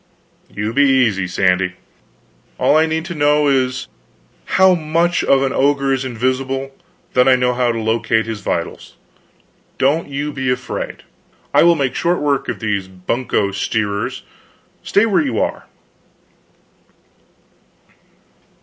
"You 0.49 0.73
be 0.73 0.81
easy, 0.89 1.27
Sandy. 1.27 1.75
All 2.57 2.75
I 2.75 2.87
need 2.87 3.05
to 3.05 3.13
know 3.13 3.47
is, 3.47 3.87
how 4.57 4.73
much 4.73 5.23
of 5.23 5.43
an 5.43 5.53
ogre 5.53 5.93
is 5.93 6.03
invisible; 6.03 6.75
then 7.13 7.27
I 7.27 7.35
know 7.35 7.53
how 7.53 7.71
to 7.71 7.79
locate 7.79 8.25
his 8.25 8.41
vitals. 8.41 8.95
Don't 9.77 10.09
you 10.09 10.31
be 10.33 10.49
afraid, 10.49 11.03
I 11.53 11.61
will 11.61 11.75
make 11.75 11.93
short 11.93 12.17
work 12.17 12.49
of 12.49 12.57
these 12.59 12.87
bunco 12.87 13.51
steerers. 13.51 14.23
Stay 14.81 15.05
where 15.05 15.21
you 15.21 15.37
are." 15.39 15.65